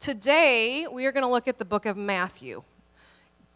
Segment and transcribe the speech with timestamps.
[0.00, 2.62] Today, we are going to look at the book of Matthew.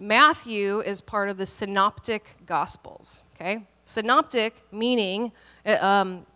[0.00, 3.62] Matthew is part of the synoptic gospels, okay?
[3.84, 5.30] Synoptic meaning
[5.64, 6.26] uh, um,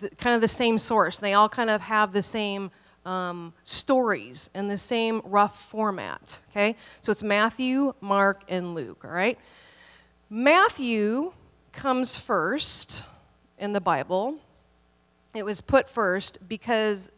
[0.00, 1.20] the, kind of the same source.
[1.20, 2.72] They all kind of have the same
[3.06, 6.74] um, stories and the same rough format, okay?
[7.00, 9.38] So it's Matthew, Mark, and Luke, all right?
[10.28, 11.32] Matthew
[11.70, 13.08] comes first
[13.60, 14.36] in the Bible.
[15.32, 17.12] It was put first because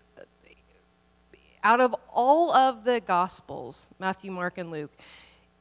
[1.66, 4.92] out of all of the Gospels, Matthew, Mark, and Luke,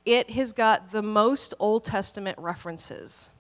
[0.05, 3.32] it has got the most Old Testament references.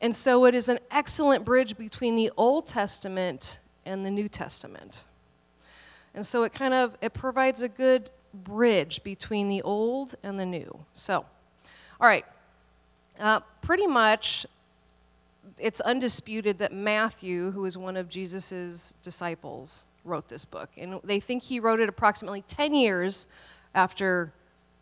[0.00, 5.04] And so it is an excellent bridge between the Old Testament and the New Testament.
[6.14, 10.46] And so it kind of it provides a good bridge between the old and the
[10.46, 10.78] new.
[10.94, 11.26] So,
[12.00, 12.24] all right,
[13.20, 14.46] uh, pretty much
[15.58, 20.70] it's undisputed that Matthew, who is one of Jesus's disciples, wrote this book.
[20.76, 23.26] And they think he wrote it approximately 10 years
[23.74, 24.32] after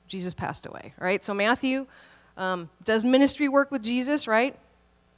[0.09, 1.23] Jesus passed away, right?
[1.23, 1.87] So Matthew
[2.37, 4.57] um, does ministry work with Jesus, right?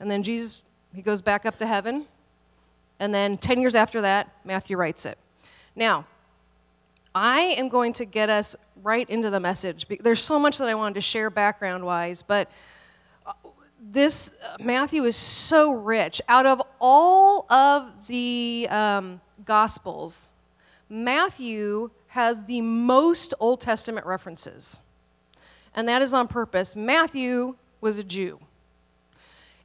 [0.01, 0.63] And then Jesus,
[0.95, 2.07] he goes back up to heaven.
[3.01, 5.19] And then 10 years after that, Matthew writes it.
[5.75, 6.07] Now,
[7.15, 9.87] I am going to get us right into the message.
[10.01, 12.51] There's so much that I wanted to share background wise, but
[13.27, 13.33] uh,
[13.81, 16.21] this uh, Matthew is so rich.
[16.29, 20.33] Out of all of the um, Gospels,
[20.89, 24.81] Matthew has the most Old Testament references.
[25.75, 26.77] And that is on purpose.
[26.77, 28.39] Matthew was a Jew,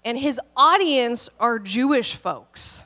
[0.03, 2.85] and his audience are Jewish folks.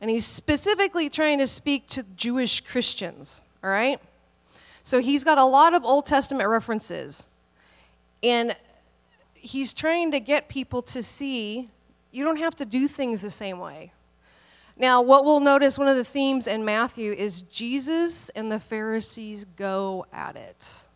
[0.00, 3.98] And he's specifically trying to speak to Jewish Christians, all right?
[4.82, 7.28] So he's got a lot of Old Testament references.
[8.22, 8.54] And
[9.34, 11.70] he's trying to get people to see
[12.12, 13.90] you don't have to do things the same way.
[14.78, 19.46] Now, what we'll notice, one of the themes in Matthew is Jesus and the Pharisees
[19.56, 20.86] go at it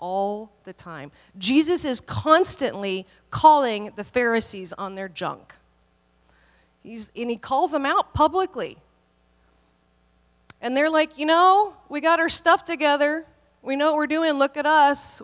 [0.00, 1.12] all the time.
[1.38, 5.54] Jesus is constantly calling the Pharisees on their junk.
[6.82, 8.78] He's, and he calls them out publicly.
[10.60, 13.24] And they're like, you know, we got our stuff together.
[13.62, 14.32] We know what we're doing.
[14.34, 15.22] Look at us.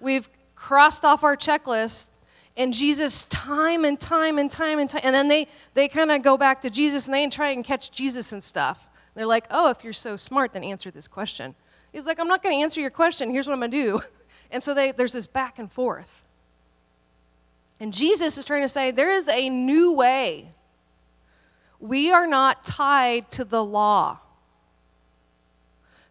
[0.00, 2.10] We've crossed off our checklist.
[2.58, 6.22] And Jesus, time and time and time and time, and then they, they kind of
[6.22, 8.88] go back to Jesus and they try and catch Jesus and stuff.
[9.14, 11.54] They're like, oh, if you're so smart, then answer this question.
[11.92, 13.30] He's like, I'm not going to answer your question.
[13.30, 14.00] Here's what I'm going to do.
[14.50, 16.24] And so they, there's this back and forth.
[17.80, 20.52] And Jesus is trying to say, there is a new way.
[21.80, 24.20] We are not tied to the law.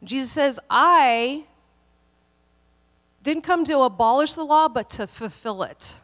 [0.03, 1.45] Jesus says, I
[3.23, 5.99] didn't come to abolish the law, but to fulfill it.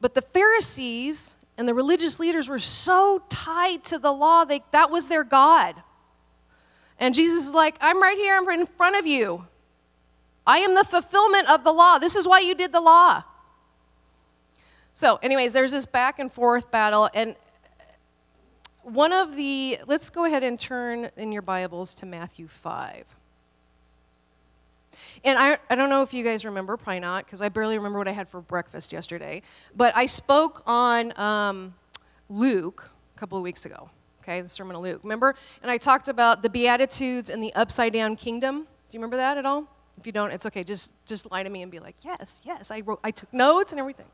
[0.00, 4.90] But the Pharisees and the religious leaders were so tied to the law, they, that
[4.90, 5.74] was their God.
[6.98, 9.46] And Jesus is like, I'm right here, I'm in front of you.
[10.46, 11.98] I am the fulfillment of the law.
[11.98, 13.24] This is why you did the law.
[14.94, 17.10] So, anyways, there's this back and forth battle.
[17.12, 17.34] And
[18.82, 23.04] one of the, let's go ahead and turn in your Bibles to Matthew 5.
[25.24, 27.98] And I, I don't know if you guys remember, probably not, because I barely remember
[27.98, 29.42] what I had for breakfast yesterday.
[29.74, 31.74] But I spoke on um,
[32.28, 33.90] Luke a couple of weeks ago,
[34.22, 35.00] okay, the Sermon of Luke.
[35.02, 35.34] Remember?
[35.62, 38.60] And I talked about the Beatitudes and the upside down kingdom.
[38.60, 39.66] Do you remember that at all?
[39.98, 40.62] If you don't, it's okay.
[40.62, 43.72] Just, just lie to me and be like, yes, yes, I, wrote, I took notes
[43.72, 44.06] and everything.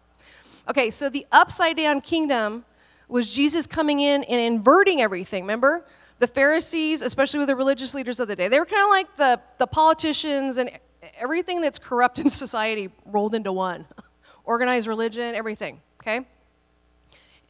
[0.68, 2.64] Okay, so the upside down kingdom
[3.08, 5.42] was Jesus coming in and inverting everything.
[5.42, 5.84] Remember?
[6.20, 9.16] The Pharisees, especially with the religious leaders of the day, they were kind of like
[9.16, 10.70] the, the politicians and
[11.18, 13.86] everything that's corrupt in society rolled into one
[14.44, 16.26] organized religion, everything, okay?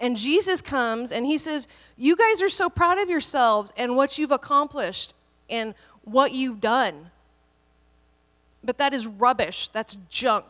[0.00, 4.18] And Jesus comes and he says, You guys are so proud of yourselves and what
[4.18, 5.14] you've accomplished
[5.48, 7.10] and what you've done.
[8.64, 10.46] But that is rubbish, that's junk.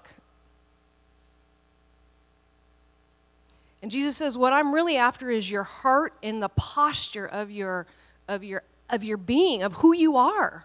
[3.83, 7.87] And Jesus says, What I'm really after is your heart and the posture of your,
[8.29, 10.65] of your, of your being, of who you are.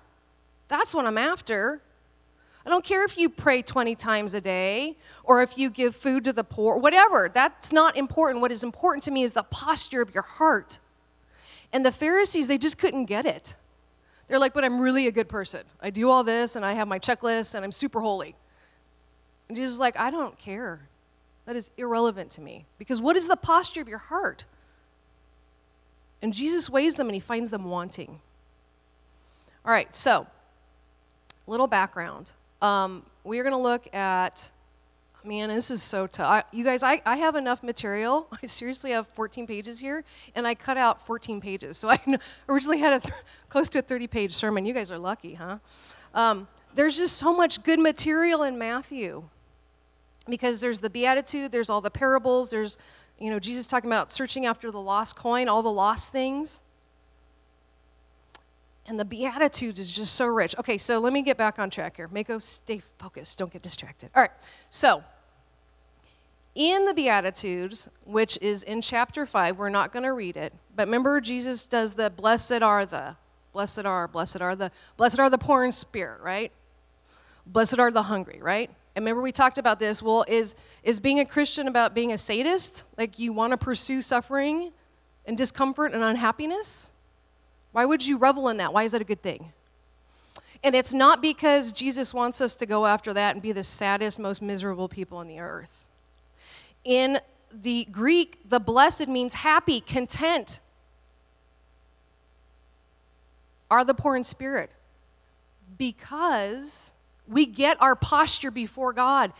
[0.67, 1.81] That's what I'm after.
[2.67, 6.25] I don't care if you pray 20 times a day or if you give food
[6.25, 7.31] to the poor, whatever.
[7.33, 8.41] That's not important.
[8.41, 10.81] What is important to me is the posture of your heart.
[11.71, 13.55] And the Pharisees, they just couldn't get it.
[14.27, 15.61] They're like, but I'm really a good person.
[15.79, 18.35] I do all this and I have my checklist and I'm super holy.
[19.47, 20.89] And Jesus is like, I don't care.
[21.45, 22.65] That is irrelevant to me.
[22.77, 24.43] Because what is the posture of your heart?
[26.21, 28.19] And Jesus weighs them and he finds them wanting.
[29.63, 30.27] All right, so,
[31.47, 32.33] little background.
[32.61, 34.51] Um, we are going to look at
[35.27, 36.45] man, this is so tough.
[36.53, 38.27] You guys, I, I have enough material.
[38.43, 40.03] I seriously have 14 pages here,
[40.35, 41.77] and I cut out 14 pages.
[41.77, 41.99] So I
[42.47, 43.13] originally had a th-
[43.49, 44.65] close to a 30 page sermon.
[44.65, 45.57] You guys are lucky, huh?
[46.13, 49.23] Um, there's just so much good material in Matthew
[50.29, 52.77] because there's the Beatitude, there's all the parables, there's,
[53.17, 56.63] you know, Jesus talking about searching after the lost coin, all the lost things.
[58.87, 60.55] And the Beatitudes is just so rich.
[60.57, 62.07] Okay, so let me get back on track here.
[62.07, 63.37] Mako, stay focused.
[63.37, 64.09] Don't get distracted.
[64.15, 64.31] All right,
[64.69, 65.03] so
[66.57, 70.87] in the Beatitudes, which is in chapter 5, we're not going to read it, but
[70.87, 73.15] remember Jesus does the blessed are the,
[73.53, 76.51] blessed are, blessed are the, blessed are the poor in spirit, right?
[77.45, 78.71] Blessed are the hungry, right?
[78.95, 80.01] And remember we talked about this.
[80.01, 82.85] Well, is, is being a Christian about being a sadist?
[82.97, 84.71] Like you want to pursue suffering
[85.27, 86.91] and discomfort and unhappiness?
[87.77, 88.73] Why would you revel in that?
[88.73, 89.53] Why is that a good thing?
[90.63, 94.17] And it's not because Jesus wants us to go after that and be the saddest,
[94.17, 95.87] most miserable people on the earth.
[96.83, 97.19] In
[97.53, 100.59] the Greek, the blessed means happy, content.
[103.69, 104.71] Are the poor in spirit?
[105.77, 106.93] Because
[107.27, 109.31] we get our posture before God.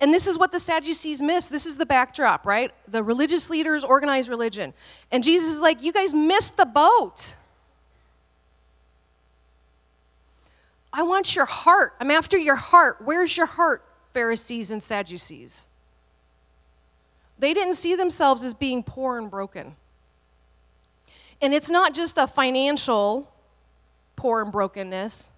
[0.00, 1.48] And this is what the Sadducees miss.
[1.48, 2.72] This is the backdrop, right?
[2.88, 4.74] The religious leaders organize religion.
[5.10, 7.36] And Jesus is like, You guys missed the boat.
[10.92, 11.94] I want your heart.
[12.00, 12.98] I'm after your heart.
[13.04, 13.84] Where's your heart,
[14.14, 15.68] Pharisees and Sadducees?
[17.38, 19.76] They didn't see themselves as being poor and broken.
[21.42, 23.30] And it's not just a financial
[24.16, 25.30] poor and brokenness,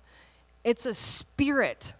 [0.62, 1.94] it's a spirit.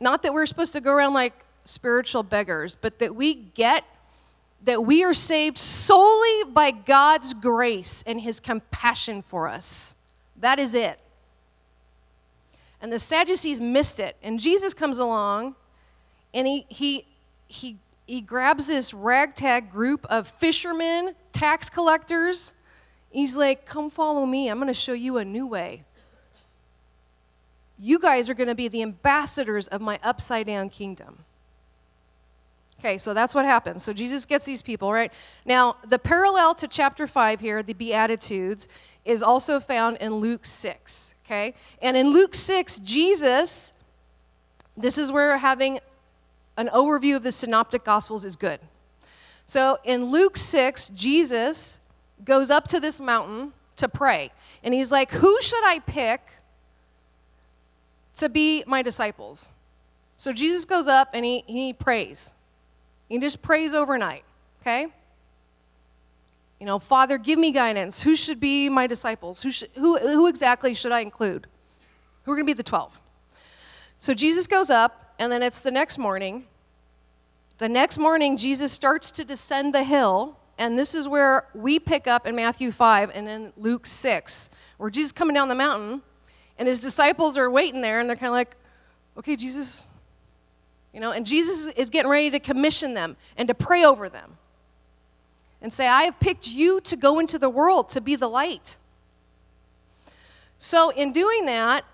[0.00, 3.84] Not that we're supposed to go around like spiritual beggars, but that we get
[4.64, 9.94] that we are saved solely by God's grace and his compassion for us.
[10.40, 10.98] That is it.
[12.80, 14.16] And the Sadducees missed it.
[14.22, 15.54] And Jesus comes along
[16.34, 17.06] and he he
[17.46, 17.76] he
[18.06, 22.54] he grabs this ragtag group of fishermen, tax collectors.
[23.10, 24.48] He's like, "Come follow me.
[24.48, 25.84] I'm going to show you a new way."
[27.78, 31.18] You guys are going to be the ambassadors of my upside down kingdom.
[32.78, 33.82] Okay, so that's what happens.
[33.82, 35.12] So Jesus gets these people, right?
[35.44, 38.68] Now, the parallel to chapter 5 here, the Beatitudes,
[39.04, 41.54] is also found in Luke 6, okay?
[41.80, 43.72] And in Luke 6, Jesus,
[44.76, 45.80] this is where having
[46.58, 48.60] an overview of the synoptic gospels is good.
[49.46, 51.80] So in Luke 6, Jesus
[52.24, 54.32] goes up to this mountain to pray.
[54.62, 56.20] And he's like, Who should I pick
[58.16, 59.50] to be my disciples.
[60.16, 62.32] So Jesus goes up and he, he prays.
[63.08, 64.24] He just prays overnight,
[64.62, 64.88] okay?
[66.58, 68.02] You know, Father, give me guidance.
[68.02, 69.42] Who should be my disciples?
[69.42, 71.46] Who, should, who, who exactly should I include?
[72.24, 72.92] Who are going to be the 12?
[73.98, 76.46] So Jesus goes up, and then it's the next morning.
[77.58, 82.06] The next morning, Jesus starts to descend the hill, and this is where we pick
[82.06, 86.02] up in Matthew 5 and in Luke 6, where Jesus coming down the mountain
[86.58, 88.56] and his disciples are waiting there, and they're kind of like,
[89.18, 89.88] okay, Jesus.
[90.92, 94.38] You know, and Jesus is getting ready to commission them and to pray over them
[95.60, 98.78] and say, I have picked you to go into the world to be the light.
[100.58, 101.84] So, in doing that,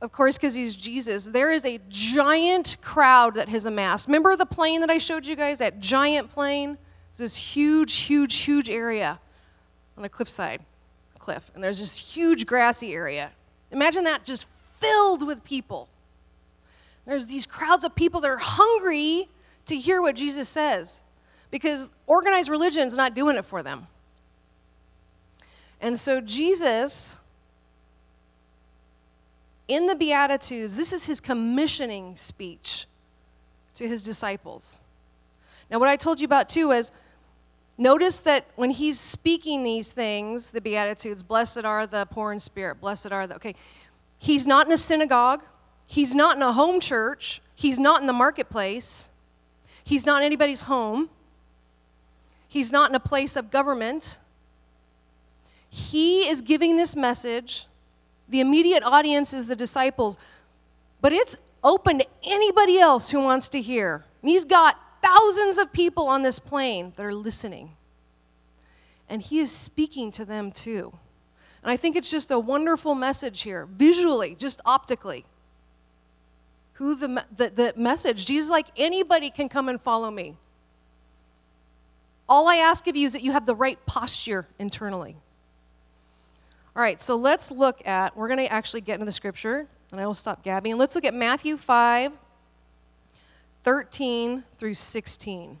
[0.00, 4.06] of course, because he's Jesus, there is a giant crowd that has amassed.
[4.06, 5.58] Remember the plain that I showed you guys?
[5.58, 6.78] That giant plain?
[7.10, 9.18] It's this huge, huge, huge area
[9.96, 10.60] on a cliffside,
[11.18, 11.50] cliff.
[11.54, 13.30] And there's this huge grassy area.
[13.74, 15.88] Imagine that just filled with people.
[17.06, 19.28] There's these crowds of people that are hungry
[19.66, 21.02] to hear what Jesus says
[21.50, 23.88] because organized religion is not doing it for them.
[25.80, 27.20] And so, Jesus,
[29.66, 32.86] in the Beatitudes, this is his commissioning speech
[33.74, 34.80] to his disciples.
[35.68, 36.92] Now, what I told you about too is
[37.76, 42.80] notice that when he's speaking these things, the Beatitudes, blessed are the poor in spirit,
[42.80, 43.54] blessed are the, okay,
[44.18, 45.42] he's not in a synagogue,
[45.86, 49.10] he's not in a home church, he's not in the marketplace,
[49.82, 51.10] he's not in anybody's home,
[52.48, 54.18] he's not in a place of government.
[55.68, 57.66] He is giving this message.
[58.28, 60.18] The immediate audience is the disciples,
[61.00, 64.04] but it's open to anybody else who wants to hear.
[64.22, 67.76] He's got thousands of people on this plain that are listening.
[69.08, 70.92] And he is speaking to them too.
[71.62, 75.24] And I think it's just a wonderful message here, visually, just optically.
[76.74, 80.36] Who the, the, the message, Jesus like, anybody can come and follow me.
[82.28, 85.16] All I ask of you is that you have the right posture internally.
[86.74, 90.00] All right, so let's look at, we're going to actually get into the scripture, and
[90.00, 90.76] I will stop gabbing.
[90.76, 92.12] Let's look at Matthew 5,
[93.64, 95.48] 13 through 16.
[95.50, 95.58] And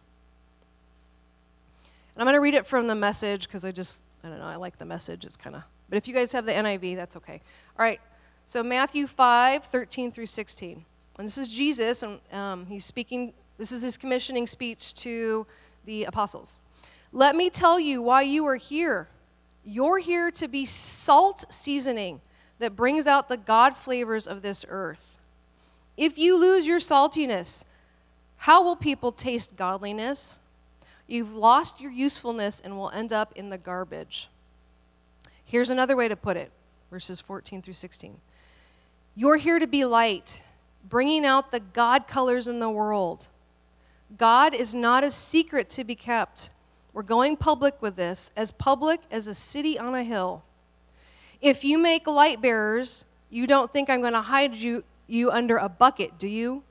[2.16, 4.56] I'm going to read it from the message because I just, I don't know, I
[4.56, 5.24] like the message.
[5.24, 7.40] It's kind of, but if you guys have the NIV, that's okay.
[7.78, 8.00] All right,
[8.46, 10.84] so Matthew 5, 13 through 16.
[11.18, 15.46] And this is Jesus, and um, he's speaking, this is his commissioning speech to
[15.86, 16.60] the apostles.
[17.12, 19.08] Let me tell you why you are here.
[19.64, 22.20] You're here to be salt seasoning
[22.58, 25.18] that brings out the God flavors of this earth.
[25.96, 27.64] If you lose your saltiness,
[28.36, 30.40] how will people taste godliness?
[31.06, 34.28] You've lost your usefulness and will end up in the garbage.
[35.44, 36.50] Here's another way to put it
[36.90, 38.16] verses 14 through 16.
[39.16, 40.42] You're here to be light,
[40.88, 43.26] bringing out the God colors in the world.
[44.16, 46.50] God is not a secret to be kept.
[46.92, 50.44] We're going public with this, as public as a city on a hill.
[51.40, 55.56] If you make light bearers, you don't think I'm going to hide you, you under
[55.56, 56.62] a bucket, do you?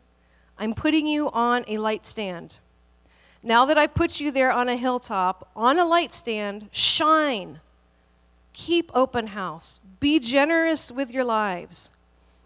[0.58, 2.60] I'm putting you on a light stand.
[3.42, 7.60] Now that I've put you there on a hilltop, on a light stand, shine.
[8.54, 9.80] Keep open house.
[10.00, 11.92] Be generous with your lives.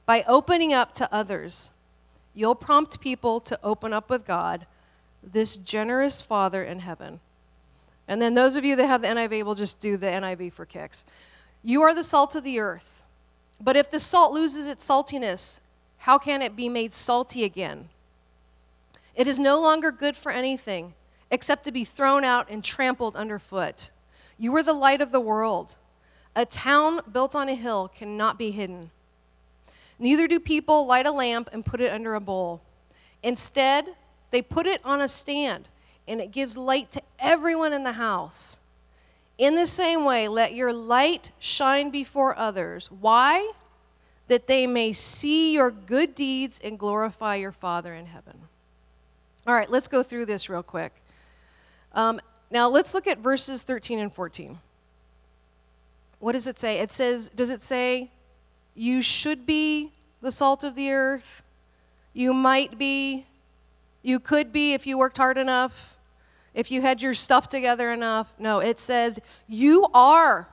[0.06, 1.72] By opening up to others,
[2.34, 4.66] you'll prompt people to open up with God,
[5.22, 7.20] this generous Father in heaven.
[8.08, 10.66] And then those of you that have the NIV will just do the NIV for
[10.66, 11.06] kicks.
[11.62, 13.04] You are the salt of the earth.
[13.60, 15.60] But if the salt loses its saltiness,
[16.00, 17.90] how can it be made salty again?
[19.18, 20.94] It is no longer good for anything
[21.32, 23.90] except to be thrown out and trampled underfoot.
[24.38, 25.76] You are the light of the world.
[26.36, 28.92] A town built on a hill cannot be hidden.
[29.98, 32.62] Neither do people light a lamp and put it under a bowl.
[33.24, 33.96] Instead,
[34.30, 35.68] they put it on a stand
[36.08, 38.60] and it gives light to everyone in the house.
[39.40, 42.92] In the same way, let your light shine before others.
[42.92, 43.52] Why?
[44.28, 48.47] That they may see your good deeds and glorify your Father in heaven.
[49.48, 50.94] All right, let's go through this real quick.
[51.94, 52.20] Um,
[52.52, 54.60] now, let's look at verses 13 and 14.
[56.20, 56.80] What does it say?
[56.80, 58.12] It says, Does it say,
[58.76, 61.44] you should be the salt of the earth?
[62.14, 63.26] You might be.
[64.04, 65.98] You could be if you worked hard enough
[66.58, 68.34] if you had your stuff together enough.
[68.40, 70.50] No, it says, You are.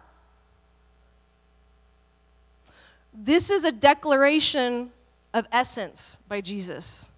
[3.14, 4.90] This is a declaration
[5.32, 7.10] of essence by Jesus.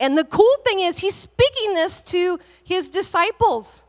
[0.00, 3.84] And the cool thing is, he's speaking this to his disciples.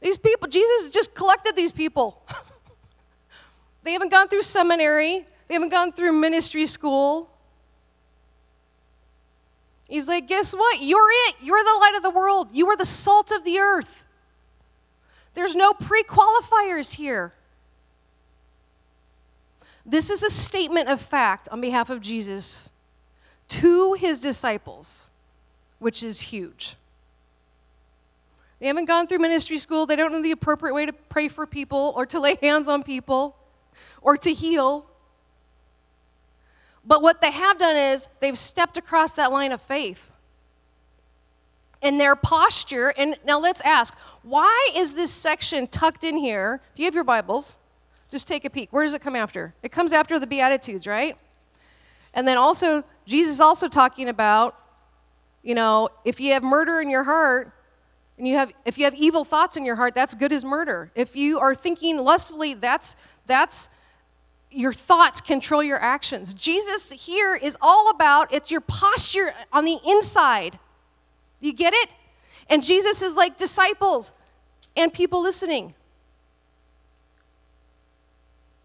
[0.00, 2.26] These people, Jesus just collected these people.
[3.82, 7.28] they haven't gone through seminary, they haven't gone through ministry school.
[9.88, 10.80] He's like, guess what?
[10.80, 11.36] You're it.
[11.42, 12.48] You're the light of the world.
[12.54, 14.06] You are the salt of the earth.
[15.34, 17.34] There's no pre qualifiers here.
[19.84, 22.72] This is a statement of fact on behalf of Jesus
[23.52, 25.10] to his disciples,
[25.78, 26.76] which is huge.
[28.60, 29.86] They haven't gone through ministry school.
[29.86, 32.82] They don't know the appropriate way to pray for people or to lay hands on
[32.82, 33.36] people
[34.00, 34.86] or to heal.
[36.84, 40.10] But what they have done is they've stepped across that line of faith.
[41.82, 46.60] And their posture, and now let's ask, why is this section tucked in here?
[46.72, 47.58] If you have your Bibles,
[48.10, 48.72] just take a peek.
[48.72, 49.52] Where does it come after?
[49.64, 51.16] It comes after the Beatitudes, right?
[52.14, 54.56] And then also, Jesus is also talking about,
[55.42, 57.52] you know, if you have murder in your heart,
[58.18, 60.90] and you have if you have evil thoughts in your heart, that's good as murder.
[60.94, 62.94] If you are thinking lustfully, that's
[63.26, 63.68] that's
[64.50, 66.34] your thoughts control your actions.
[66.34, 70.58] Jesus here is all about it's your posture on the inside.
[71.40, 71.90] You get it?
[72.48, 74.12] And Jesus is like disciples
[74.76, 75.74] and people listening.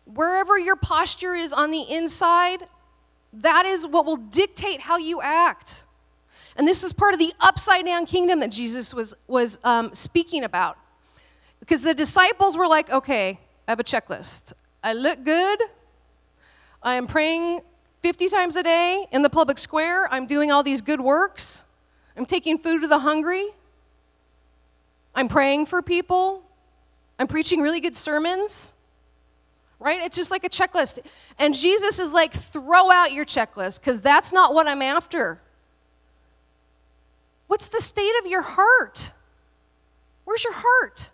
[0.06, 2.68] Wherever your posture is on the inside,
[3.42, 5.86] that is what will dictate how you act.
[6.56, 10.44] And this is part of the upside down kingdom that Jesus was, was um, speaking
[10.44, 10.78] about.
[11.60, 14.54] Because the disciples were like, okay, I have a checklist.
[14.84, 15.60] I look good,
[16.82, 17.62] I am praying
[18.02, 20.08] 50 times a day in the public square.
[20.12, 21.66] I'm doing all these good works.
[22.16, 23.48] I'm taking food to the hungry.
[25.14, 26.44] I'm praying for people.
[27.20, 28.76] I'm preaching really good sermons.
[29.80, 30.02] Right?
[30.02, 31.00] It's just like a checklist.
[31.38, 35.40] And Jesus is like, throw out your checklist because that's not what I'm after.
[37.48, 39.12] What's the state of your heart?
[40.26, 41.12] Where's your heart?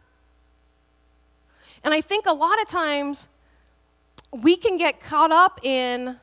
[1.84, 3.28] And I think a lot of times
[4.32, 6.18] we can get caught up in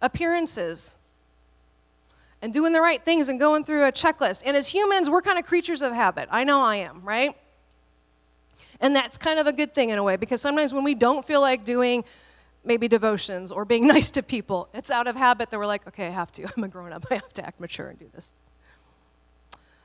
[0.00, 0.96] appearances
[2.40, 4.42] and doing the right things and going through a checklist.
[4.46, 6.28] And as humans, we're kind of creatures of habit.
[6.30, 7.36] I know I am, right?
[8.80, 11.24] And that's kind of a good thing in a way because sometimes when we don't
[11.24, 12.04] feel like doing
[12.64, 14.68] maybe devotions or being nice to people.
[14.74, 16.46] It's out of habit that we're like, okay, I have to.
[16.56, 17.06] I'm a grown up.
[17.10, 18.34] I have to act mature and do this.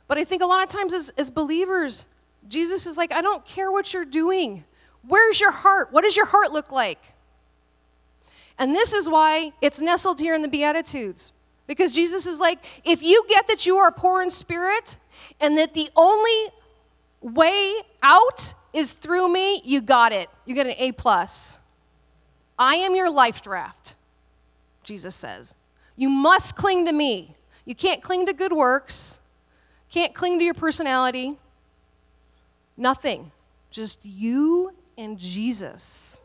[0.08, 2.06] But I think a lot of times as, as believers,
[2.48, 4.64] Jesus is like, I don't care what you're doing.
[5.08, 5.92] Where's your heart?
[5.92, 7.00] What does your heart look like?
[8.58, 11.32] And this is why it's nestled here in the Beatitudes.
[11.68, 14.98] Because Jesus is like, if you get that you are poor in spirit
[15.40, 16.50] and that the only
[17.22, 17.74] way
[18.04, 20.30] out is through me, you got it.
[20.46, 21.60] You get an A plus.
[22.60, 23.96] I am your life draft,
[24.84, 25.56] Jesus says.
[25.96, 27.36] You must cling to me.
[27.64, 29.20] You can't cling to good works,
[29.90, 31.38] can't cling to your personality.
[32.78, 33.32] Nothing.
[33.72, 36.22] Just you and Jesus.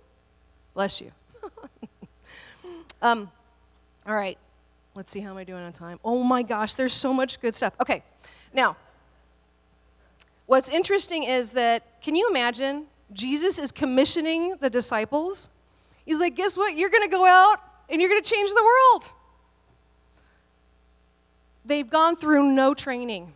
[0.75, 1.12] Bless you.
[3.02, 3.30] um,
[4.07, 4.37] all right.
[4.97, 6.00] Let's see how am I doing on time.
[6.04, 7.75] Oh my gosh, there's so much good stuff.
[7.80, 8.02] Okay.
[8.52, 8.76] Now,
[10.50, 15.49] what's interesting is that can you imagine Jesus is commissioning the disciples?
[16.04, 16.75] He's like, "Guess what?
[16.75, 19.12] You're going to go out and you're going to change the world."
[21.64, 23.33] They've gone through no training.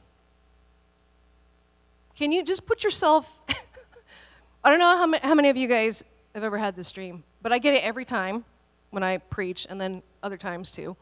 [2.17, 3.39] Can you just put yourself?
[4.65, 6.03] I don't know how, ma- how many of you guys
[6.35, 8.45] have ever had this dream, but I get it every time
[8.91, 10.97] when I preach, and then other times too.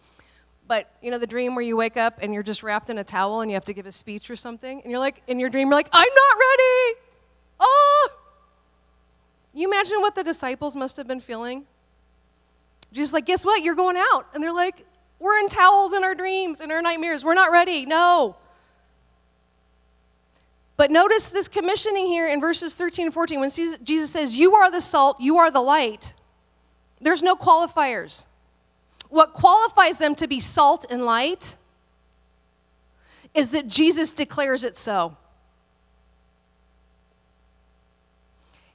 [0.67, 3.05] But you know the dream where you wake up and you're just wrapped in a
[3.05, 5.51] towel and you have to give a speech or something, and you're like, in your
[5.51, 7.01] dream, you're like, I'm not ready.
[7.61, 8.09] Oh,
[9.55, 11.67] you imagine what the disciples must have been feeling?
[12.93, 13.63] Just like, guess what?
[13.63, 14.85] You're going out, and they're like,
[15.19, 17.25] we're in towels in our dreams, in our nightmares.
[17.25, 17.87] We're not ready.
[17.87, 18.37] No.
[20.77, 24.71] But notice this commissioning here in verses 13 and 14 when Jesus says, You are
[24.71, 26.15] the salt, you are the light.
[27.01, 28.27] There's no qualifiers.
[29.13, 31.57] What qualifies them to be salt and light
[33.35, 35.15] is that Jesus declares it so.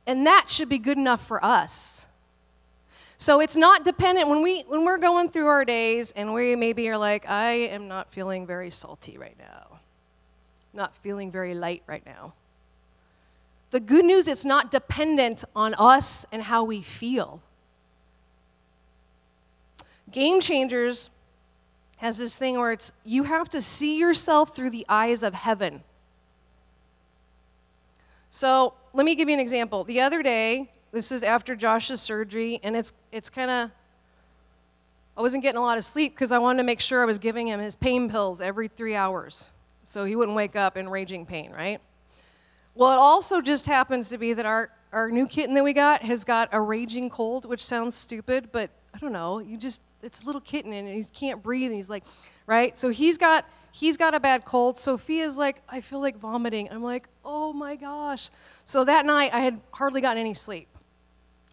[0.05, 2.05] And that should be good enough for us.
[3.17, 6.87] So it's not dependent when we when we're going through our days and we maybe
[6.87, 9.79] are like, I am not feeling very salty right now.
[10.71, 12.33] Not feeling very light right now.
[13.71, 17.41] The good news it's not dependent on us and how we feel.
[20.11, 21.09] Game Changers
[21.97, 25.83] has this thing where it's you have to see yourself through the eyes of heaven.
[28.29, 29.83] So let me give you an example.
[29.83, 33.71] The other day, this is after Josh's surgery, and it's it's kind of
[35.17, 37.17] I wasn't getting a lot of sleep because I wanted to make sure I was
[37.17, 39.49] giving him his pain pills every three hours
[39.87, 41.79] so he wouldn't wake up in raging pain, right?
[42.75, 46.03] Well, it also just happens to be that our, our new kitten that we got
[46.03, 49.39] has got a raging cold, which sounds stupid, but I don't know.
[49.39, 52.03] You just, it's a little kitten and he can't breathe and he's like,
[52.45, 52.77] right?
[52.77, 54.77] So he's got, he's got a bad cold.
[54.77, 56.69] Sophia's like, I feel like vomiting.
[56.71, 58.29] I'm like, oh my gosh.
[58.65, 60.67] So that night I had hardly gotten any sleep.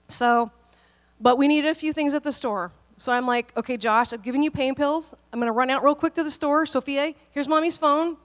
[0.08, 0.50] So,
[1.20, 2.72] but we needed a few things at the store.
[2.96, 5.14] So I'm like, okay, Josh, I've given you pain pills.
[5.32, 6.64] I'm going to run out real quick to the store.
[6.64, 8.16] Sophia, here's mommy's phone.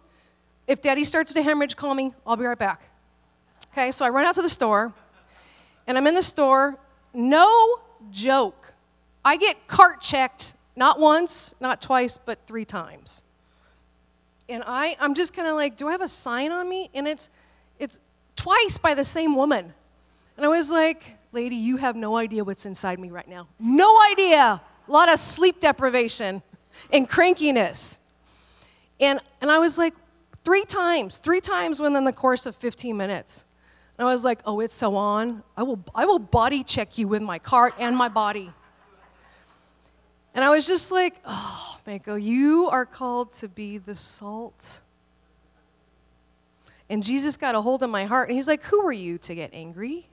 [0.67, 2.13] If daddy starts to hemorrhage, call me.
[2.28, 2.89] I'll be right back.
[3.74, 4.93] Okay, so I run out to the store,
[5.88, 6.78] and I'm in the store.
[7.13, 7.80] No
[8.12, 8.74] joke.
[9.24, 13.24] I get cart checked not once, not twice, but three times.
[14.48, 16.90] And I, I'm just kind of like, do I have a sign on me?
[16.94, 17.30] And it's,
[17.78, 18.00] it's
[18.36, 19.74] twice by the same woman.
[20.38, 23.48] And I was like, lady, you have no idea what's inside me right now.
[23.60, 24.62] No idea.
[24.88, 26.42] A lot of sleep deprivation
[26.92, 28.00] and crankiness.
[29.00, 29.94] And, and I was like,
[30.44, 33.46] Three times, three times within the course of 15 minutes.
[33.98, 35.44] And I was like, oh, it's so on.
[35.58, 38.52] I will, I will body check you with my cart and my body.
[40.34, 44.82] And I was just like, oh, Mako, you are called to be the salt.
[46.89, 49.36] And Jesus got a hold of my heart, and he's like, who are you to
[49.36, 50.08] get angry?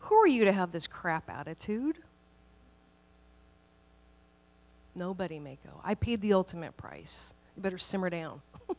[0.00, 1.98] Who are you to have this crap attitude?
[4.94, 5.80] Nobody, Mako.
[5.82, 7.34] I paid the ultimate price.
[7.56, 8.42] You better simmer down.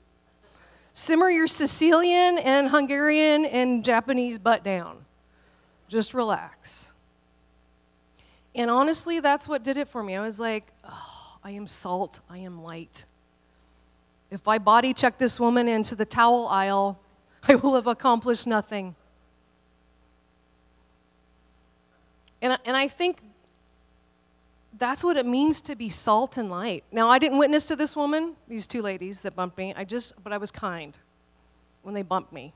[0.93, 5.05] simmer your Sicilian and Hungarian and Japanese butt down.
[5.88, 6.93] Just relax.
[8.55, 10.15] And honestly, that's what did it for me.
[10.15, 13.05] I was like, oh, I am salt, I am light.
[14.31, 16.99] If I body check this woman into the towel aisle,
[17.47, 18.95] I will have accomplished nothing.
[22.41, 23.21] And, and I think
[24.77, 26.83] that's what it means to be salt and light.
[26.91, 29.73] Now, I didn't witness to this woman, these two ladies that bumped me.
[29.75, 30.97] I just, but I was kind
[31.81, 32.53] when they bumped me.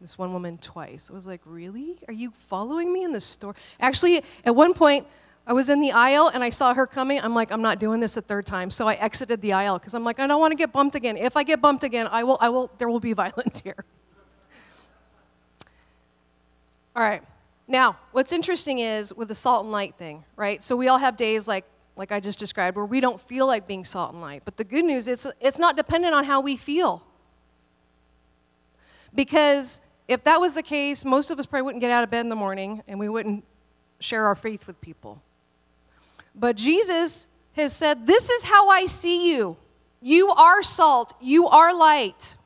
[0.00, 1.08] This one woman twice.
[1.10, 1.96] I was like, really?
[2.08, 3.54] Are you following me in the store?
[3.80, 5.06] Actually, at one point,
[5.46, 7.20] I was in the aisle and I saw her coming.
[7.20, 8.70] I'm like, I'm not doing this a third time.
[8.70, 11.16] So I exited the aisle because I'm like, I don't want to get bumped again.
[11.16, 13.76] If I get bumped again, I will, I will, there will be violence here.
[16.96, 17.22] All right.
[17.66, 20.62] Now, what's interesting is with the salt and light thing, right?
[20.62, 21.64] So we all have days like
[21.96, 24.42] like I just described where we don't feel like being salt and light.
[24.44, 27.02] But the good news is it's not dependent on how we feel.
[29.14, 32.20] Because if that was the case, most of us probably wouldn't get out of bed
[32.20, 33.44] in the morning and we wouldn't
[34.00, 35.22] share our faith with people.
[36.34, 39.56] But Jesus has said, This is how I see you.
[40.02, 42.36] You are salt, you are light.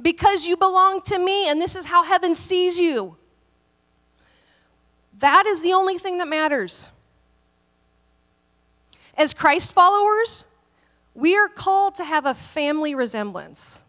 [0.00, 3.16] Because you belong to me, and this is how heaven sees you.
[5.20, 6.90] That is the only thing that matters.
[9.16, 10.46] As Christ followers,
[11.14, 13.84] we are called to have a family resemblance.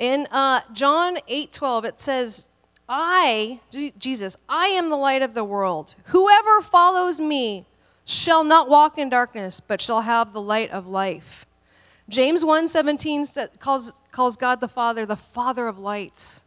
[0.00, 2.46] In uh, John 8 12, it says,
[2.88, 3.60] I,
[3.98, 5.94] Jesus, I am the light of the world.
[6.06, 7.66] Whoever follows me
[8.06, 11.44] shall not walk in darkness, but shall have the light of life.
[12.08, 16.44] James 1:17 calls, calls God the Father the Father of lights.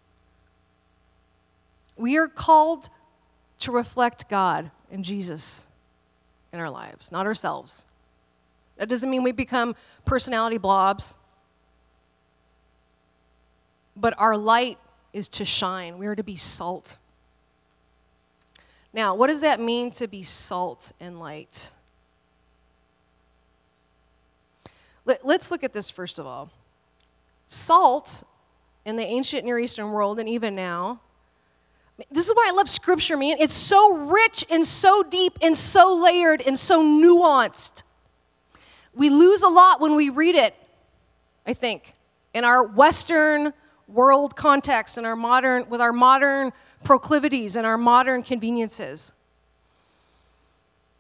[1.96, 2.90] We are called
[3.60, 5.70] to reflect God and Jesus
[6.52, 7.86] in our lives, not ourselves.
[8.78, 11.16] That doesn't mean we become personality blobs.
[13.96, 14.78] But our light
[15.14, 15.98] is to shine.
[15.98, 16.98] We are to be salt.
[18.94, 21.72] Now, what does that mean to be salt and light?
[25.06, 26.50] Let, us look at this first of all.
[27.48, 28.24] Salt
[28.86, 31.00] in the ancient Near Eastern world, and even now,
[32.12, 33.38] this is why I love scripture, man.
[33.40, 37.84] It's so rich and so deep and so layered and so nuanced.
[38.96, 40.56] We lose a lot when we read it,
[41.46, 41.94] I think,
[42.34, 43.54] in our Western
[43.88, 46.52] world context and our modern with our modern
[46.84, 49.14] proclivities and our modern conveniences.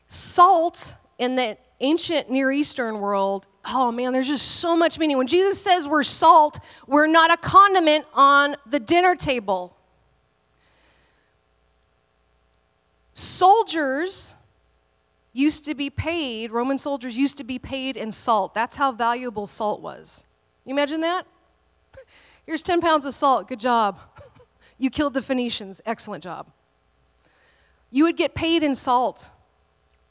[0.08, 5.17] Salt in the ancient Near Eastern world, oh man, there's just so much meaning.
[5.17, 9.76] When Jesus says we're salt, we're not a condiment on the dinner table.
[13.13, 14.36] Soldiers
[15.34, 18.54] used to be paid, Roman soldiers used to be paid in salt.
[18.54, 20.26] That's how valuable salt was.
[20.65, 21.26] You imagine that?
[22.45, 23.47] Here's 10 pounds of salt.
[23.47, 23.99] Good job.
[24.79, 25.82] You killed the Phoenicians.
[25.86, 26.51] Excellent job.
[27.89, 29.29] You would get paid in salt,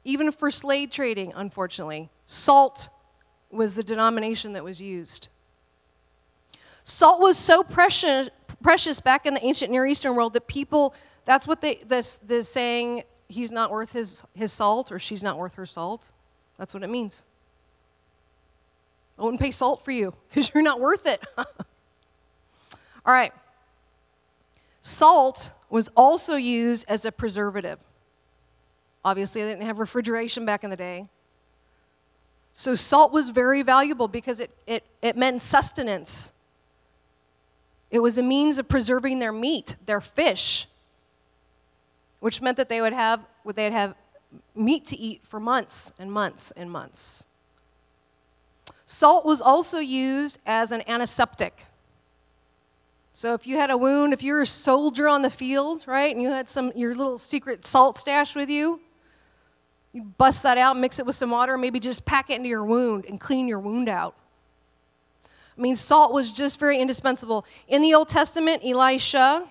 [0.05, 2.09] even for slave trading, unfortunately.
[2.25, 2.89] Salt
[3.51, 5.29] was the denomination that was used.
[6.85, 8.31] Salt was so precious,
[8.63, 12.49] precious back in the ancient Near Eastern world that people, that's what they, this, this
[12.49, 16.13] saying, he's not worth his, his salt or she's not worth her salt.
[16.57, 17.25] That's what it means.
[19.19, 21.23] I wouldn't pay salt for you because you're not worth it.
[23.05, 23.33] All right.
[24.81, 27.79] Salt was also used as a preservative.
[29.05, 31.09] Obviously, they didn't have refrigeration back in the day.
[32.53, 36.33] So, salt was very valuable because it, it, it meant sustenance.
[37.91, 40.67] It was a means of preserving their meat, their fish,
[42.21, 43.21] which meant that they would have,
[43.55, 43.95] they'd have
[44.55, 47.27] meat to eat for months and months and months.
[48.87, 51.67] Salt was also used as an antiseptic.
[53.15, 56.23] So if you had a wound, if you're a soldier on the field, right, and
[56.23, 58.81] you had some your little secret salt stash with you,
[59.93, 62.65] you bust that out, mix it with some water, maybe just pack it into your
[62.65, 64.17] wound and clean your wound out.
[65.57, 67.45] I mean, salt was just very indispensable.
[67.69, 69.47] In the Old Testament, Elisha,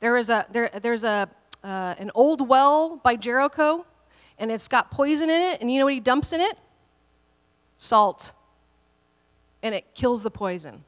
[0.00, 1.30] there is a there, there's a
[1.64, 3.86] uh, an old well by Jericho,
[4.38, 5.62] and it's got poison in it.
[5.62, 6.58] And you know what he dumps in it?
[7.78, 8.32] Salt,
[9.62, 10.84] and it kills the poison.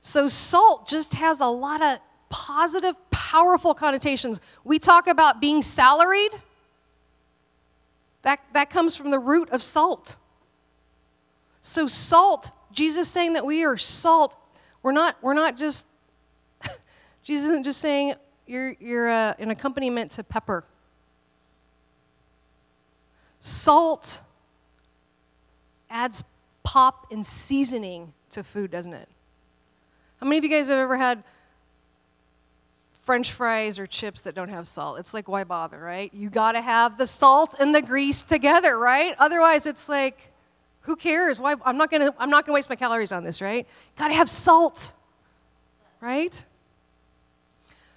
[0.00, 4.40] So, salt just has a lot of positive, powerful connotations.
[4.64, 6.32] We talk about being salaried,
[8.22, 10.16] that, that comes from the root of salt.
[11.62, 14.36] So, salt, Jesus saying that we are salt,
[14.82, 15.86] we're not, we're not just,
[17.22, 18.14] Jesus isn't just saying
[18.46, 20.64] you're, you're uh, an accompaniment to pepper.
[23.40, 24.22] Salt
[25.90, 26.24] adds
[26.62, 29.08] pop and seasoning to food, doesn't it?
[30.20, 31.22] How many of you guys have ever had
[32.92, 34.98] french fries or chips that don't have salt?
[34.98, 36.12] It's like, why bother, right?
[36.12, 39.14] You got to have the salt and the grease together, right?
[39.18, 40.32] Otherwise, it's like,
[40.80, 41.38] who cares?
[41.38, 41.54] Why?
[41.64, 43.66] I'm not going to I'm not going to waste my calories on this, right?
[43.96, 44.94] Got to have salt.
[46.00, 46.44] Right?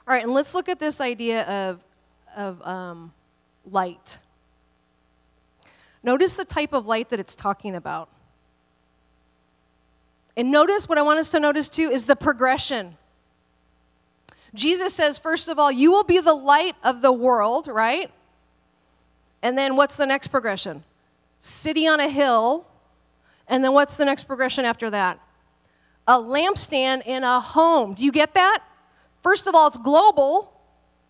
[0.08, 1.80] All right, and let's look at this idea of,
[2.36, 3.14] of um,
[3.70, 4.18] light.
[6.04, 8.10] Notice the type of light that it's talking about.
[10.38, 12.98] And notice what I want us to notice too is the progression.
[14.54, 18.12] Jesus says, first of all, you will be the light of the world, right?
[19.42, 20.84] And then what's the next progression?
[21.40, 22.66] City on a hill.
[23.48, 25.20] And then what's the next progression after that?
[26.08, 27.94] A lampstand in a home.
[27.94, 28.64] Do you get that?
[29.22, 30.54] First of all, it's global,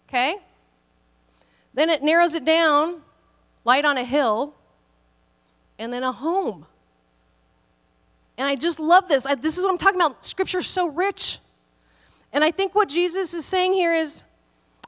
[0.08, 0.38] okay?
[1.74, 3.02] Then it narrows it down
[3.64, 4.54] light on a hill,
[5.78, 6.66] and then a home.
[8.42, 9.28] And I just love this.
[9.28, 10.26] I, this is what I'm talking about.
[10.26, 11.38] Scripture's so rich.
[12.34, 14.24] And I think what Jesus is saying here is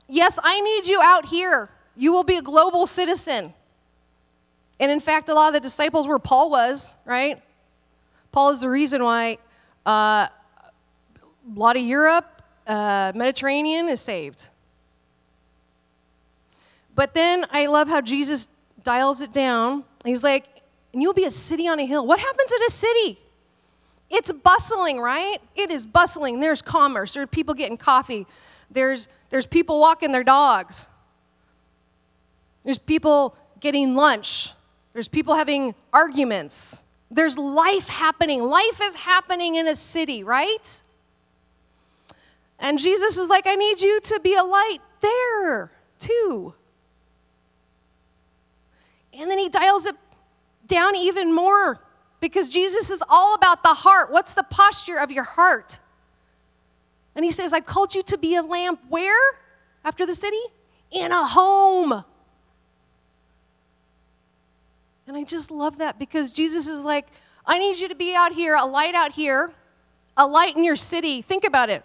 [0.10, 1.70] yes, I need you out here.
[1.96, 3.54] You will be a global citizen.
[4.80, 7.44] And in fact, a lot of the disciples where Paul was, right?
[8.32, 9.38] Paul is the reason why
[9.86, 10.30] uh, a
[11.54, 14.50] lot of Europe, uh, Mediterranean is saved.
[16.96, 18.48] But then I love how Jesus
[18.84, 19.84] dials it down.
[20.04, 20.48] He's like,
[20.92, 22.08] and you'll be a city on a hill.
[22.08, 23.20] What happens at a city?
[24.10, 25.38] It's bustling, right?
[25.56, 26.40] It is bustling.
[26.40, 27.14] There's commerce.
[27.14, 28.28] There are people getting coffee.
[28.70, 30.88] There's, there's people walking their dogs.
[32.64, 34.54] There's people getting lunch.
[34.94, 36.84] There's people having arguments.
[37.10, 38.44] There's life happening.
[38.44, 40.82] Life is happening in a city, right?
[42.60, 46.54] And Jesus is like, I need you to be a light there, too.
[49.14, 49.96] And then he dials it
[50.66, 51.80] down even more
[52.24, 54.10] because Jesus is all about the heart.
[54.10, 55.82] What's the posture of your heart?
[57.16, 59.20] And he says, I've called you to be a lamp where?
[59.84, 60.40] After the city?
[60.90, 62.06] In a home.
[65.06, 67.08] And I just love that because Jesus is like,
[67.46, 69.52] I need you to be out here, a light out here,
[70.16, 71.22] a light in your city.
[71.22, 71.84] Think about it.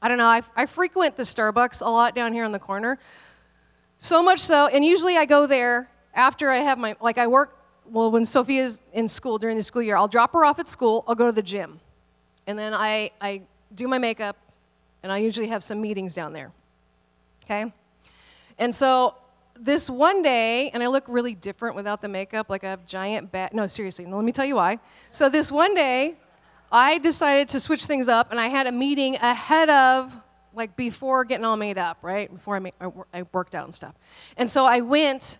[0.00, 2.98] I don't know, I, I frequent the Starbucks a lot down here on the corner.
[3.98, 7.61] So much so, and usually I go there after I have my, like I work,
[7.92, 11.04] well, when Sophia's in school during the school year, I'll drop her off at school,
[11.06, 11.78] I'll go to the gym.
[12.46, 13.42] And then I, I
[13.74, 14.36] do my makeup,
[15.02, 16.50] and I usually have some meetings down there.
[17.44, 17.70] Okay?
[18.58, 19.14] And so
[19.60, 23.30] this one day, and I look really different without the makeup, like I have giant
[23.30, 23.54] bat.
[23.54, 24.78] No, seriously, let me tell you why.
[25.10, 26.16] So this one day,
[26.70, 30.18] I decided to switch things up, and I had a meeting ahead of,
[30.54, 32.32] like before getting all made up, right?
[32.32, 32.74] Before I, made,
[33.12, 33.94] I worked out and stuff.
[34.38, 35.38] And so I went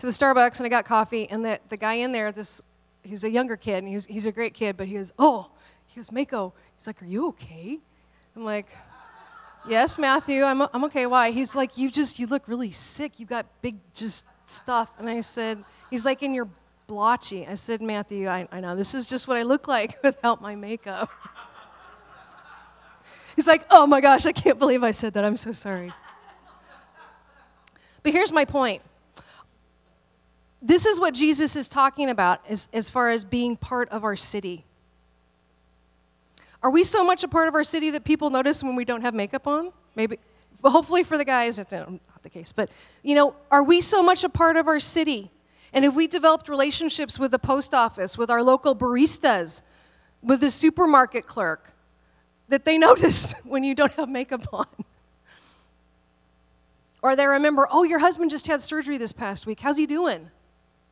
[0.00, 2.62] to the Starbucks and I got coffee, and the, the guy in there, this
[3.02, 5.50] he's a younger kid, and he's, he's a great kid, but he goes, oh,
[5.86, 7.78] he goes, Mako, he's like, are you okay?
[8.34, 8.68] I'm like,
[9.68, 11.04] yes, Matthew, I'm, I'm okay.
[11.04, 11.32] Why?
[11.32, 13.20] He's like, you just, you look really sick.
[13.20, 14.90] You got big just stuff.
[14.98, 16.48] And I said, he's like, in your
[16.86, 17.46] blotchy.
[17.46, 20.54] I said, Matthew, I, I know, this is just what I look like without my
[20.54, 21.10] makeup.
[23.36, 25.26] he's like, oh my gosh, I can't believe I said that.
[25.26, 25.92] I'm so sorry.
[28.02, 28.80] But here's my point
[30.62, 34.16] this is what Jesus is talking about as, as far as being part of our
[34.16, 34.64] city.
[36.62, 39.00] Are we so much a part of our city that people notice when we don't
[39.00, 39.72] have makeup on?
[39.96, 40.18] Maybe,
[40.62, 42.52] hopefully for the guys, it's um, not the case.
[42.52, 42.70] But,
[43.02, 45.30] you know, are we so much a part of our city?
[45.72, 49.62] And have we developed relationships with the post office, with our local baristas,
[50.22, 51.72] with the supermarket clerk,
[52.48, 54.66] that they notice when you don't have makeup on?
[57.02, 59.60] Or they remember, oh, your husband just had surgery this past week.
[59.60, 60.30] How's he doing?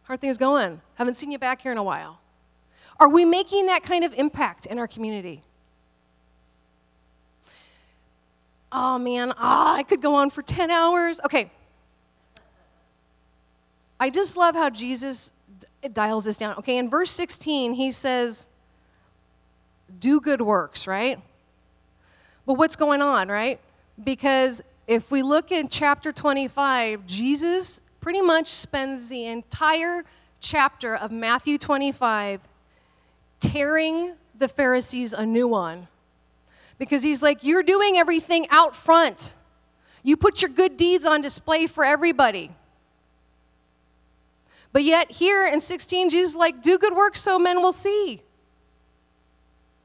[0.08, 0.80] How are things going?
[0.94, 2.18] Haven't seen you back here in a while.
[2.98, 5.42] Are we making that kind of impact in our community?
[8.72, 11.20] Oh man, oh, I could go on for 10 hours.
[11.26, 11.50] Okay.
[14.00, 15.30] I just love how Jesus
[15.92, 16.56] dials this down.
[16.56, 18.48] Okay, in verse 16, he says,
[19.98, 21.20] do good works, right?
[22.46, 23.60] But what's going on, right?
[24.02, 30.04] Because if we look in chapter 25, Jesus pretty much spends the entire
[30.40, 32.40] chapter of Matthew 25
[33.40, 35.88] tearing the Pharisees a new one.
[36.78, 39.34] Because he's like, You're doing everything out front.
[40.02, 42.50] You put your good deeds on display for everybody.
[44.72, 48.22] But yet, here in 16, Jesus is like, Do good works so men will see.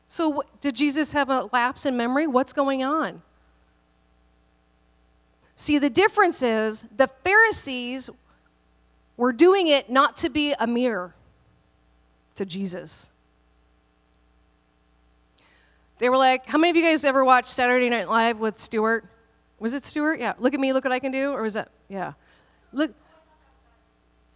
[0.08, 2.28] So, did Jesus have a lapse in memory?
[2.28, 3.24] What's going on?
[5.56, 8.10] See, the difference is the Pharisees
[9.18, 11.14] were doing it not to be a mirror
[12.36, 13.10] to Jesus.
[16.00, 19.06] They were like, How many of you guys ever watched Saturday Night Live with Stuart?
[19.60, 20.20] Was it Stuart?
[20.20, 20.34] Yeah.
[20.40, 21.32] Look at me, look what I can do?
[21.32, 21.70] Or was that?
[21.88, 22.14] Yeah.
[22.72, 22.92] Look.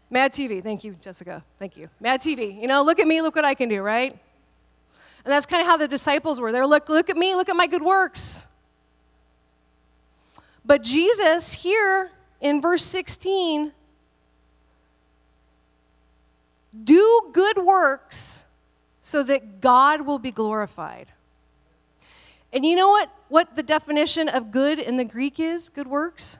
[0.09, 0.63] Mad TV.
[0.63, 1.43] Thank you, Jessica.
[1.59, 1.89] Thank you.
[1.99, 2.61] Mad TV.
[2.61, 4.11] You know, look at me, look what I can do, right?
[4.11, 6.53] And that's kind of how the disciples were.
[6.53, 8.47] They're like, look at me, look at my good works.
[10.67, 13.71] But Jesus, here in verse 16,
[16.83, 18.45] do good works
[18.99, 21.07] so that God will be glorified.
[22.51, 25.69] And you know what, what the definition of good in the Greek is?
[25.69, 26.37] Good works?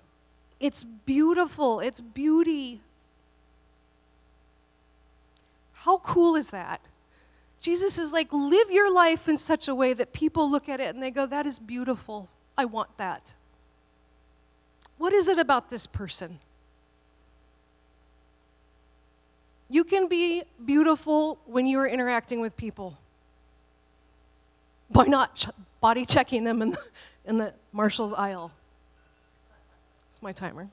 [0.59, 2.81] It's beautiful, it's beauty.
[5.71, 6.81] How cool is that?
[7.61, 10.93] Jesus is like, live your life in such a way that people look at it
[10.93, 12.27] and they go, that is beautiful.
[12.57, 13.35] I want that.
[14.97, 16.39] What is it about this person?
[19.69, 22.97] You can be beautiful when you are interacting with people
[24.89, 25.49] by not ch-
[25.81, 26.79] body checking them in the,
[27.25, 28.51] in the Marshalls aisle.
[30.11, 30.69] It's my timer.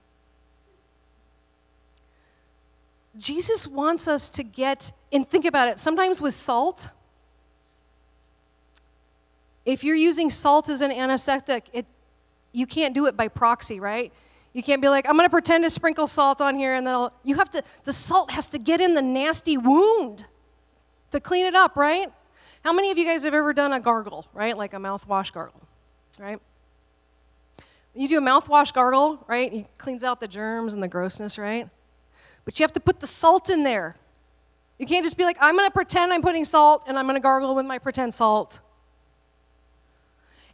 [3.19, 6.89] Jesus wants us to get, and think about it, sometimes with salt,
[9.65, 11.87] if you're using salt as an antiseptic, it,
[12.55, 14.13] you can't do it by proxy, right?
[14.53, 16.95] You can't be like, I'm going to pretend to sprinkle salt on here, and then
[16.95, 20.27] I'll, you have to, the salt has to get in the nasty wound
[21.11, 22.11] to clean it up, right?
[22.63, 24.57] How many of you guys have ever done a gargle, right?
[24.57, 25.61] Like a mouthwash gargle,
[26.19, 26.41] right?
[27.95, 29.53] You do a mouthwash gargle, right?
[29.53, 31.69] It cleans out the germs and the grossness, right?
[32.45, 33.97] But you have to put the salt in there.
[34.79, 37.17] You can't just be like, I'm going to pretend I'm putting salt and I'm going
[37.17, 38.61] to gargle with my pretend salt.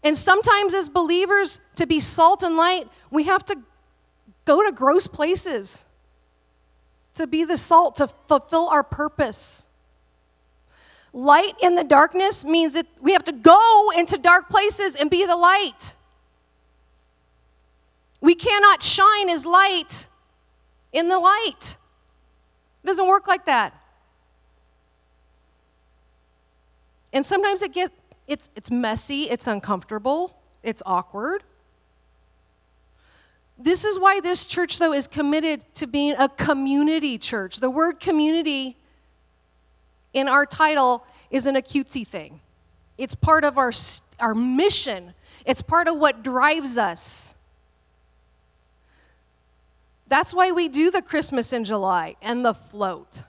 [0.02, 3.56] And sometimes, as believers, to be salt and light, we have to
[4.44, 5.84] go to gross places
[7.14, 9.68] to be the salt, to fulfill our purpose.
[11.12, 15.26] Light in the darkness means that we have to go into dark places and be
[15.26, 15.96] the light.
[18.20, 20.08] We cannot shine as light
[20.92, 21.76] in the light.
[22.82, 23.74] It doesn't work like that.
[27.12, 27.94] And sometimes it gets
[28.30, 31.42] it's, it's messy, it's uncomfortable, it's awkward.
[33.58, 37.58] This is why this church, though, is committed to being a community church.
[37.58, 38.76] The word community
[40.14, 42.40] in our title isn't a cutesy thing,
[42.96, 43.72] it's part of our,
[44.20, 45.12] our mission,
[45.44, 47.34] it's part of what drives us.
[50.06, 53.22] That's why we do the Christmas in July and the float.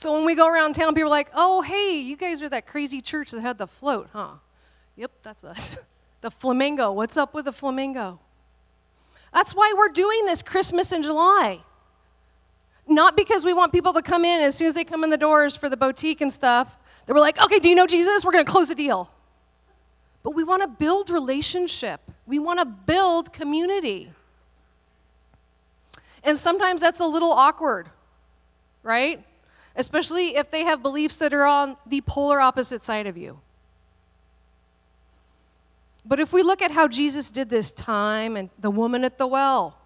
[0.00, 2.66] So when we go around town, people are like, oh, hey, you guys are that
[2.66, 4.30] crazy church that had the float, huh?
[4.96, 5.76] Yep, that's us.
[6.22, 6.90] the flamingo.
[6.92, 8.18] What's up with the flamingo?
[9.34, 11.60] That's why we're doing this Christmas in July.
[12.88, 15.18] Not because we want people to come in as soon as they come in the
[15.18, 18.24] doors for the boutique and stuff, that we're like, okay, do you know Jesus?
[18.24, 19.10] We're going to close a deal.
[20.22, 24.10] But we want to build relationship, we want to build community.
[26.24, 27.90] And sometimes that's a little awkward,
[28.82, 29.22] right?
[29.80, 33.40] Especially if they have beliefs that are on the polar opposite side of you.
[36.04, 39.26] But if we look at how Jesus did this time and the woman at the
[39.26, 39.78] well,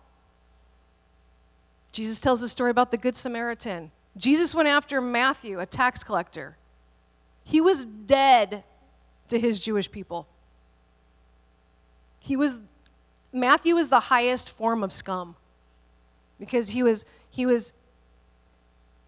[1.93, 3.93] Jesus tells a story about the Good Samaritan.
[4.17, 6.57] Jesus went after Matthew, a tax collector.
[7.45, 8.65] He was dead
[9.29, 10.27] to his Jewish people.
[12.19, 12.57] He was
[13.33, 15.37] Matthew was the highest form of scum
[16.41, 17.75] because he was he was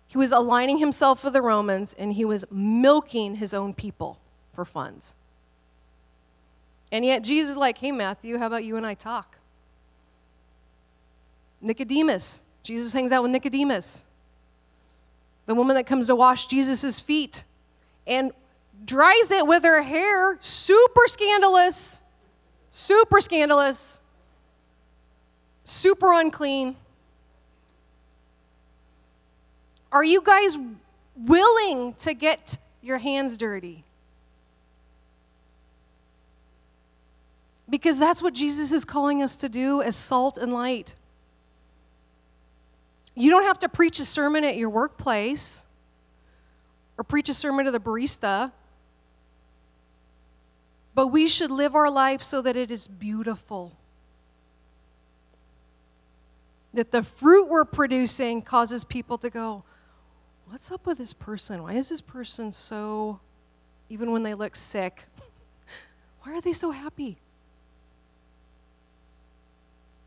[0.09, 4.19] he was aligning himself with the Romans and he was milking his own people
[4.53, 5.14] for funds.
[6.92, 9.37] And yet Jesus is like, hey, Matthew, how about you and I talk?
[11.61, 12.45] Nicodemus.
[12.62, 14.07] Jesus hangs out with Nicodemus,
[15.47, 17.45] the woman that comes to wash Jesus' feet
[18.09, 18.33] and
[18.85, 20.37] dries it with her hair.
[20.40, 22.03] Super scandalous.
[22.73, 24.01] Super scandalous.
[25.62, 26.77] Super unclean.
[29.96, 30.59] Are you guys
[31.16, 33.82] willing to get your hands dirty?
[37.70, 40.94] Because that's what Jesus is calling us to do as salt and light.
[43.14, 45.64] You don't have to preach a sermon at your workplace
[46.98, 48.52] or preach a sermon to the barista,
[50.94, 53.72] but we should live our life so that it is beautiful.
[56.74, 59.64] That the fruit we're producing causes people to go,
[60.46, 61.62] what's up with this person?
[61.62, 63.20] Why is this person so,
[63.88, 65.04] even when they look sick,
[66.22, 67.18] why are they so happy?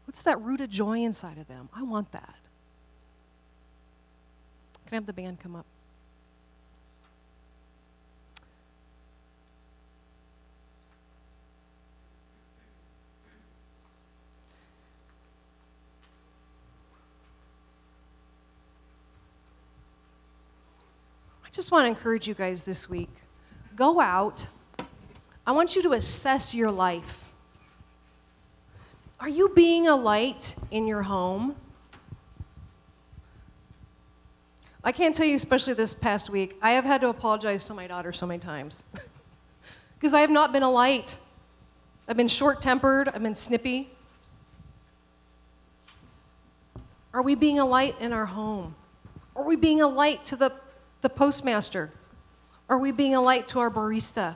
[0.06, 1.70] What's that root of joy inside of them?
[1.74, 2.36] I want that.
[4.86, 5.66] Can I have the band come up?
[21.50, 23.10] I just want to encourage you guys this week
[23.76, 24.46] go out.
[25.48, 27.28] I want you to assess your life.
[29.20, 31.56] Are you being a light in your home?
[34.84, 37.88] I can't tell you, especially this past week, I have had to apologize to my
[37.88, 38.86] daughter so many times
[39.98, 41.18] because I have not been a light.
[42.08, 43.90] I've been short tempered, I've been snippy.
[47.12, 48.76] Are we being a light in our home?
[49.36, 50.54] Are we being a light to the
[51.02, 51.92] the postmaster?
[52.70, 54.36] Are we being a light to our barista?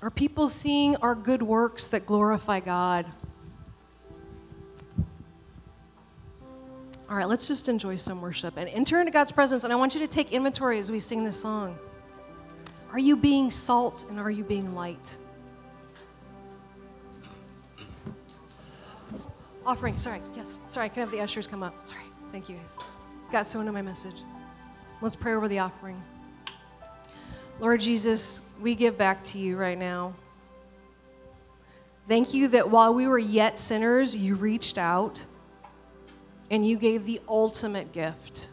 [0.00, 3.06] Are people seeing our good works that glorify God?
[7.10, 9.64] All right, let's just enjoy some worship and enter into God's presence.
[9.64, 11.76] And I want you to take inventory as we sing this song.
[12.92, 15.16] Are you being salt and are you being light?
[19.68, 21.84] Offering, sorry, yes, sorry, I can have the ushers come up.
[21.84, 22.00] Sorry,
[22.32, 22.78] thank you guys.
[23.30, 24.22] Got so into my message.
[25.02, 26.02] Let's pray over the offering.
[27.60, 30.14] Lord Jesus, we give back to you right now.
[32.06, 35.26] Thank you that while we were yet sinners, you reached out
[36.50, 38.48] and you gave the ultimate gift.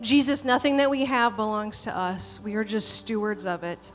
[0.00, 2.40] Jesus, nothing that we have belongs to us.
[2.44, 3.90] We are just stewards of it.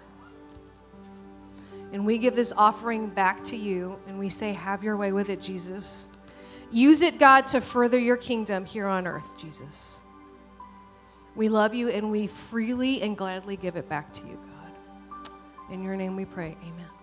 [1.91, 5.29] And we give this offering back to you and we say, Have your way with
[5.29, 6.09] it, Jesus.
[6.71, 10.03] Use it, God, to further your kingdom here on earth, Jesus.
[11.35, 15.31] We love you and we freely and gladly give it back to you, God.
[15.71, 16.55] In your name we pray.
[16.61, 17.00] Amen.